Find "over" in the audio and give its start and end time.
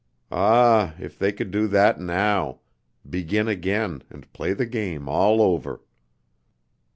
5.43-5.83